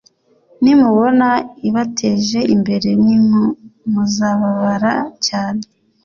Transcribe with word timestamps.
nimubona 0.63 1.27
ibateje 1.67 2.39
imbere 2.55 2.89
nimu 3.05 3.43
muzababara 3.91 4.93
cyane 5.25 5.63